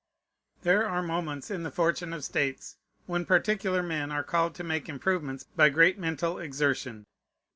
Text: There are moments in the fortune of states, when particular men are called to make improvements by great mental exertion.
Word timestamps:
There 0.63 0.83
are 0.89 1.03
moments 1.03 1.51
in 1.51 1.61
the 1.61 1.69
fortune 1.69 2.11
of 2.11 2.23
states, 2.23 2.75
when 3.05 3.23
particular 3.23 3.83
men 3.83 4.11
are 4.11 4.23
called 4.23 4.55
to 4.55 4.63
make 4.63 4.89
improvements 4.89 5.43
by 5.43 5.69
great 5.69 5.99
mental 5.99 6.39
exertion. 6.39 7.05